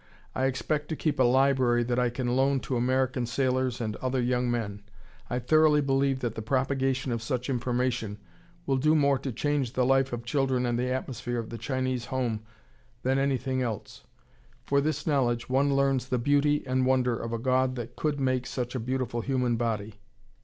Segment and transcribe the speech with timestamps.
[0.33, 4.19] I expect to keep a library that I can loan to American sailors and other
[4.19, 4.81] young men.
[5.29, 8.17] I thoroughly believe that the propagation of such information
[8.65, 12.05] will do more to change the life of children and the atmosphere of the Chinese
[12.05, 12.41] home
[13.03, 14.03] than anything else.
[14.65, 18.19] For with this knowledge one learns the beauty and wonder of a God that could
[18.19, 19.99] make such a beautiful human body.